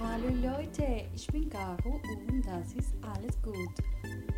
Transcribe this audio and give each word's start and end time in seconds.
Hallo 0.00 0.28
Leute, 0.28 1.08
ich 1.12 1.26
bin 1.26 1.50
Caro 1.50 2.00
und 2.28 2.46
das 2.46 2.72
ist 2.74 2.94
alles 3.02 3.36
gut. 3.42 3.82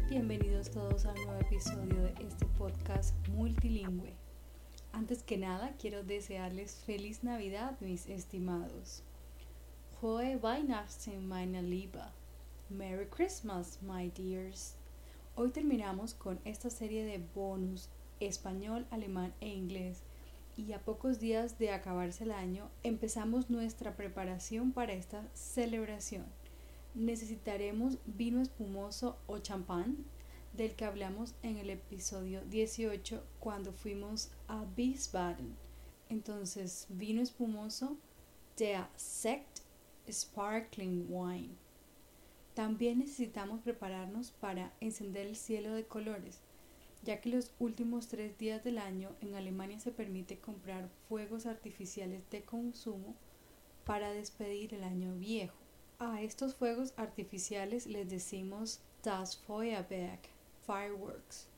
Bienvenidos 0.08 0.70
todos 0.70 1.04
a 1.04 1.10
un 1.10 1.22
nuevo 1.26 1.38
episodio 1.38 2.02
de 2.02 2.14
este 2.26 2.46
podcast 2.56 3.14
multilingüe. 3.28 4.14
Antes 4.92 5.22
que 5.22 5.36
nada, 5.36 5.74
quiero 5.78 6.02
desearles 6.02 6.82
feliz 6.86 7.22
Navidad, 7.22 7.78
mis 7.82 8.08
estimados. 8.08 9.02
Frohe 10.00 10.38
Weihnachten, 10.42 11.28
meine 11.28 11.60
Liebe. 11.60 12.04
Merry 12.70 13.04
Christmas, 13.10 13.80
my 13.82 14.10
dears. 14.16 14.76
Hoy 15.36 15.50
terminamos 15.50 16.14
con 16.14 16.38
esta 16.46 16.70
serie 16.70 17.04
de 17.04 17.20
bonus 17.34 17.90
español, 18.18 18.86
alemán 18.90 19.34
e 19.42 19.48
inglés 19.48 20.00
y 20.56 20.72
a 20.72 20.80
pocos 20.80 21.18
días 21.18 21.58
de 21.58 21.70
acabarse 21.70 22.24
el 22.24 22.32
año 22.32 22.70
empezamos 22.82 23.50
nuestra 23.50 23.96
preparación 23.96 24.72
para 24.72 24.92
esta 24.92 25.28
celebración. 25.34 26.24
Necesitaremos 26.94 27.98
vino 28.06 28.40
espumoso 28.42 29.16
o 29.26 29.38
champán, 29.38 30.04
del 30.52 30.74
que 30.74 30.84
hablamos 30.84 31.34
en 31.42 31.58
el 31.58 31.70
episodio 31.70 32.42
18 32.46 33.22
cuando 33.38 33.72
fuimos 33.72 34.30
a 34.48 34.64
Wiesbaden. 34.76 35.56
Entonces, 36.08 36.86
vino 36.88 37.22
espumoso, 37.22 37.96
der 38.56 38.88
Sekt 38.96 39.60
Sparkling 40.10 41.06
Wine. 41.08 41.54
También 42.54 42.98
necesitamos 42.98 43.60
prepararnos 43.60 44.32
para 44.32 44.72
encender 44.80 45.28
el 45.28 45.36
cielo 45.36 45.72
de 45.72 45.86
colores 45.86 46.40
ya 47.02 47.20
que 47.20 47.30
los 47.30 47.52
últimos 47.58 48.08
tres 48.08 48.36
días 48.36 48.62
del 48.62 48.78
año 48.78 49.10
en 49.20 49.34
Alemania 49.34 49.80
se 49.80 49.90
permite 49.90 50.38
comprar 50.38 50.88
fuegos 51.08 51.46
artificiales 51.46 52.28
de 52.30 52.42
consumo 52.42 53.14
para 53.84 54.12
despedir 54.12 54.74
el 54.74 54.84
año 54.84 55.14
viejo. 55.14 55.56
A 55.98 56.22
estos 56.22 56.54
fuegos 56.54 56.92
artificiales 56.96 57.86
les 57.86 58.08
decimos 58.08 58.80
das 59.02 59.36
Feuerwerk, 59.36 60.28
fireworks. 60.66 61.48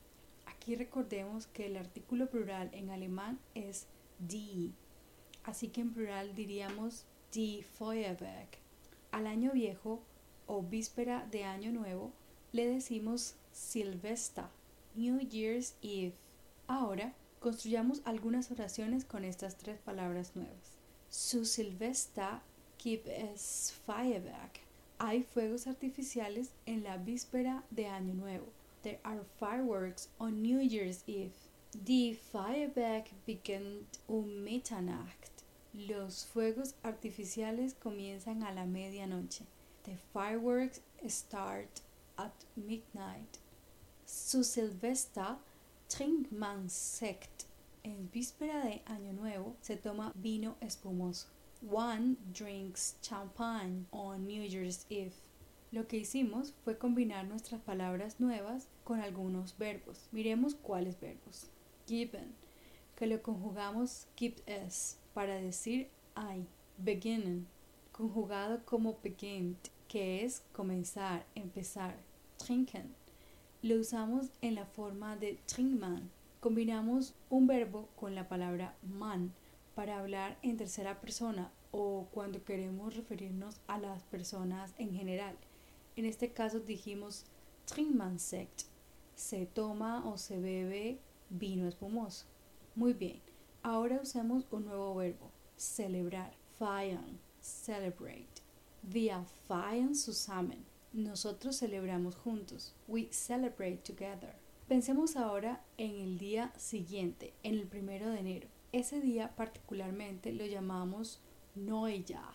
Aquí 0.47 0.77
recordemos 0.77 1.47
que 1.49 1.67
el 1.67 1.77
artículo 1.77 2.29
plural 2.31 2.71
en 2.73 2.91
alemán 2.91 3.41
es 3.55 3.87
die, 4.19 4.73
así 5.45 5.69
que 5.69 5.81
en 5.81 5.93
plural 5.93 6.35
diríamos 6.35 7.05
die 7.33 7.65
Feuerwerk. 7.65 8.59
Al 9.11 9.27
año 9.27 9.53
viejo 9.53 10.03
o 10.47 10.63
víspera 10.63 11.27
de 11.31 11.45
año 11.45 11.73
nuevo 11.73 12.13
le 12.53 12.67
decimos 12.67 13.35
Silvester 13.53 14.45
New 14.95 15.19
Year's 15.21 15.75
Eve. 15.81 16.15
Ahora, 16.67 17.15
construyamos 17.41 18.03
algunas 18.05 18.51
oraciones 18.51 19.05
con 19.05 19.25
estas 19.25 19.57
tres 19.57 19.79
palabras 19.79 20.37
nuevas. 20.37 20.77
Su 21.09 21.45
Silvester 21.45 22.41
gibt 22.79 23.09
es 23.09 23.75
Feuerwerk. 23.87 24.61
Hay 24.99 25.23
fuegos 25.23 25.67
artificiales 25.67 26.51
en 26.67 26.85
la 26.85 26.97
víspera 26.97 27.65
de 27.71 27.87
Año 27.87 28.15
Nuevo. 28.15 28.47
There 28.83 29.01
are 29.05 29.25
fireworks 29.39 30.09
on 30.19 30.43
New 30.43 30.61
Year's 30.61 31.03
Eve. 31.07 31.33
Die 31.73 32.15
Feuerwerk 32.15 33.11
beginnt 33.27 33.99
um 34.09 34.45
Mitternacht. 34.45 35.31
Los 35.75 36.27
fuegos 36.27 36.75
artificiales 36.83 37.75
comienzan 37.75 38.43
a 38.43 38.53
la 38.53 38.67
medianoche. 38.67 39.45
The 39.85 39.97
fireworks 40.13 40.81
start 41.09 41.81
at 42.17 42.33
midnight. 42.57 43.39
Su 44.15 44.45
Silvestre 44.45 45.39
trinkt 45.89 46.33
man 46.33 46.69
Sekt. 46.69 47.47
En 47.83 48.11
víspera 48.13 48.63
de 48.63 48.83
Año 48.85 49.15
Nuevo 49.15 49.57
se 49.63 49.77
toma 49.77 50.13
vino 50.15 50.57
espumoso. 50.61 51.29
One 51.67 52.17
drinks 52.31 52.97
champagne 53.01 53.87
on 53.91 54.27
New 54.27 54.47
Year's 54.47 54.85
Eve. 54.91 55.15
Lo 55.71 55.89
que 55.89 55.97
hicimos 55.97 56.53
fue 56.63 56.77
combinar 56.77 57.25
nuestras 57.25 57.63
palabras 57.63 58.21
nuevas 58.21 58.69
con 58.85 59.01
algunos 59.01 59.57
verbos. 59.57 60.07
Miremos 60.13 60.57
cuáles 60.57 61.01
verbos. 61.01 61.47
Given, 61.87 62.35
que 62.97 63.07
lo 63.07 63.23
conjugamos 63.23 64.09
gibt 64.15 64.47
es 64.47 64.99
para 65.15 65.37
decir 65.37 65.89
hay. 66.15 66.47
Beginnen, 66.77 67.47
conjugado 67.93 68.63
como 68.67 68.99
beginnt, 69.03 69.69
que 69.89 70.23
es 70.23 70.43
comenzar, 70.53 71.25
empezar. 71.35 71.97
Trinken, 72.37 72.95
lo 73.63 73.77
usamos 73.77 74.27
en 74.41 74.57
la 74.57 74.67
forma 74.67 75.17
de 75.17 75.39
trinkman. 75.47 76.11
Combinamos 76.41 77.15
un 77.31 77.47
verbo 77.47 77.89
con 77.95 78.17
la 78.17 78.29
palabra 78.29 78.75
man 78.83 79.33
para 79.77 80.01
hablar 80.01 80.37
en 80.43 80.57
tercera 80.57 81.01
persona 81.01 81.53
o 81.71 82.09
cuando 82.13 82.45
queremos 82.45 82.97
referirnos 82.97 83.61
a 83.69 83.79
las 83.79 84.03
personas 84.03 84.75
en 84.79 84.93
general. 84.93 85.37
En 85.95 86.07
este 86.07 86.33
caso 86.33 86.59
dijimos 86.59 87.25
sekt. 88.17 88.63
Se 89.15 89.47
toma 89.47 90.09
o 90.09 90.19
se 90.19 90.41
bebe 90.41 90.99
vino 91.31 91.69
espumoso. 91.69 92.27
Muy 92.75 92.95
bien. 92.95 93.21
Ahora 93.63 94.01
usemos 94.03 94.45
un 94.51 94.65
nuevo 94.65 94.97
verbo. 94.97 95.31
Celebrar. 95.57 96.35
Feiern. 96.59 97.21
Celebrate. 97.41 98.43
Wir 98.83 99.25
feiern 99.47 99.95
zusammen. 99.95 100.72
Nosotros 100.93 101.59
celebramos 101.59 102.17
juntos. 102.17 102.75
We 102.87 103.09
celebrate 103.11 103.79
together. 103.79 104.35
Pensemos 104.69 105.17
ahora 105.17 105.65
en 105.79 105.97
el 105.97 106.19
día 106.19 106.53
siguiente, 106.59 107.33
en 107.43 107.55
el 107.55 107.67
primero 107.67 108.11
de 108.11 108.21
enero. 108.21 108.49
Ese 108.73 109.01
día 109.01 109.35
particularmente 109.35 110.33
lo 110.33 110.45
llamamos 110.45 111.23
Neujahr. 111.55 112.35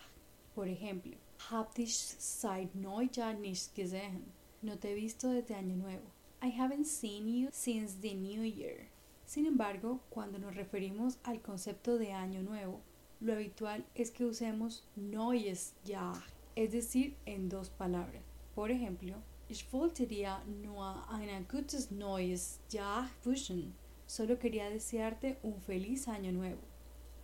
Por 0.56 0.66
ejemplo, 0.66 1.16
Hab 1.50 1.72
dich 1.74 1.94
seit 1.94 2.74
Neujahr 2.74 3.34
nicht 3.34 3.76
gesehen. 3.76 4.24
No 4.60 4.76
te 4.76 4.90
he 4.90 4.94
visto 4.94 5.28
desde 5.30 5.54
Año 5.54 5.76
Nuevo. 5.76 6.10
I 6.42 6.48
haven't 6.48 6.86
seen 6.86 7.28
you 7.28 7.50
since 7.52 8.00
the 8.00 8.14
New 8.14 8.42
Year. 8.42 8.88
Sin 9.24 9.46
embargo, 9.46 10.00
cuando 10.10 10.38
nos 10.40 10.56
referimos 10.56 11.18
al 11.22 11.40
concepto 11.42 11.96
de 11.96 12.12
Año 12.12 12.42
Nuevo, 12.42 12.80
lo 13.20 13.34
habitual 13.34 13.84
es 13.94 14.10
que 14.10 14.24
usemos 14.24 14.84
Neues 14.96 15.74
Jahr, 15.86 16.24
es 16.56 16.72
decir, 16.72 17.16
en 17.24 17.48
dos 17.48 17.70
palabras. 17.70 18.22
Por 18.58 18.72
ejemplo, 18.72 19.14
ich 19.48 19.72
wollte 19.72 20.04
dir 20.04 20.42
nur 20.64 21.08
ein 21.12 21.46
gutes 21.46 21.92
neues 21.92 22.58
Jahr 22.68 23.08
wünschen. 23.22 23.72
Solo 24.04 24.36
quería 24.36 24.68
desearte 24.68 25.36
un 25.44 25.60
feliz 25.60 26.08
año 26.08 26.32
nuevo. 26.32 26.58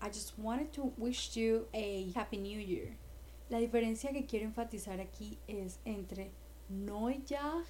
I 0.00 0.10
just 0.10 0.38
wanted 0.38 0.70
to 0.74 0.92
wish 0.96 1.34
you 1.34 1.66
a 1.74 2.12
happy 2.14 2.36
new 2.36 2.60
year. 2.60 2.96
La 3.50 3.58
diferencia 3.58 4.12
que 4.12 4.26
quiero 4.26 4.44
enfatizar 4.44 5.00
aquí 5.00 5.36
es 5.48 5.80
entre 5.84 6.30
Neujahr 6.68 7.64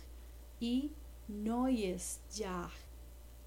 y 0.60 0.90
Neues 1.28 2.20
Jahr. 2.30 2.70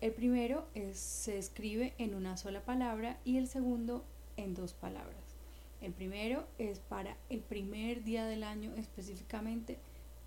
El 0.01 0.13
primero 0.13 0.66
se 0.94 1.38
escribe 1.38 1.94
en 2.00 2.16
una 2.16 2.38
sola 2.38 2.66
palabra 2.66 3.19
y 3.23 3.38
el 3.38 3.47
segundo 3.47 4.03
en 4.35 4.56
dos 4.56 4.73
palabras. 4.73 5.35
El 5.79 5.94
primero 5.94 6.47
es 6.57 6.79
para 6.79 7.16
el 7.29 7.41
primer 7.41 8.03
día 8.03 8.25
del 8.25 8.44
año 8.44 8.73
específicamente 8.77 9.77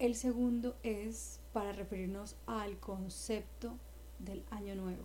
el 0.00 0.15
segundo 0.15 0.77
es 0.83 1.41
para 1.53 1.72
referirnos 1.72 2.34
al 2.47 2.78
concepto 2.78 3.78
del 4.19 4.43
año 4.50 4.75
nuevo. 4.75 5.05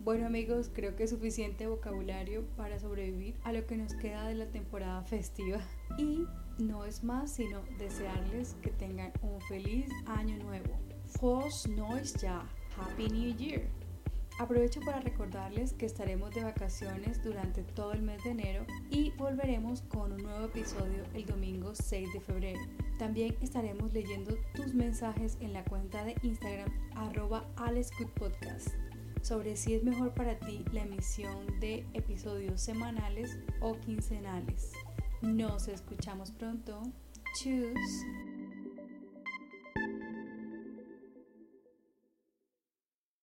Bueno 0.00 0.26
amigos, 0.26 0.70
creo 0.74 0.96
que 0.96 1.04
es 1.04 1.10
suficiente 1.10 1.68
vocabulario 1.68 2.44
para 2.56 2.80
sobrevivir 2.80 3.36
a 3.44 3.52
lo 3.52 3.64
que 3.66 3.76
nos 3.76 3.94
queda 3.94 4.26
de 4.26 4.34
la 4.34 4.46
temporada 4.46 5.02
festiva. 5.02 5.60
Y 5.98 6.26
no 6.58 6.84
es 6.84 7.04
más 7.04 7.32
sino 7.32 7.62
desearles 7.78 8.56
que 8.60 8.70
tengan 8.70 9.12
un 9.22 9.40
feliz 9.42 9.86
año 10.06 10.36
nuevo. 10.38 10.76
Frohes 11.06 11.68
neues 11.68 12.14
Jahr. 12.20 12.46
Happy 12.76 13.08
New 13.08 13.36
Year. 13.36 13.68
Aprovecho 14.38 14.80
para 14.80 15.00
recordarles 15.00 15.72
que 15.72 15.86
estaremos 15.86 16.32
de 16.32 16.44
vacaciones 16.44 17.22
durante 17.24 17.64
todo 17.64 17.92
el 17.92 18.02
mes 18.02 18.22
de 18.22 18.30
enero 18.30 18.64
y 18.88 19.10
volveremos 19.12 19.82
con 19.82 20.12
un 20.12 20.22
nuevo 20.22 20.46
episodio 20.46 21.02
el 21.14 21.26
domingo 21.26 21.74
6 21.74 22.12
de 22.12 22.20
febrero. 22.20 22.60
También 22.98 23.36
estaremos 23.40 23.92
leyendo 23.92 24.36
tus 24.54 24.74
mensajes 24.74 25.36
en 25.40 25.52
la 25.52 25.64
cuenta 25.64 26.04
de 26.04 26.14
Instagram 26.22 26.70
arroba 26.94 27.44
sobre 29.22 29.56
si 29.56 29.74
es 29.74 29.82
mejor 29.82 30.14
para 30.14 30.38
ti 30.38 30.64
la 30.72 30.82
emisión 30.82 31.58
de 31.58 31.84
episodios 31.92 32.60
semanales 32.60 33.36
o 33.60 33.74
quincenales. 33.80 34.72
Nos 35.20 35.66
escuchamos 35.66 36.30
pronto. 36.30 36.80
Tschüss. 37.34 38.37